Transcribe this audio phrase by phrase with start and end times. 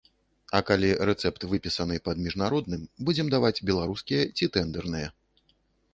[0.59, 5.07] А калі рэцэпт выпісаны пад міжнародным, будзем даваць беларускія ці тэндэрныя.